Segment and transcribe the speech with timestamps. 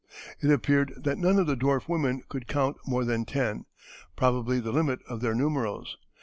[0.41, 3.65] It appeared that none of the dwarf women could count more than ten,
[4.15, 5.95] probably the limit of their numerals.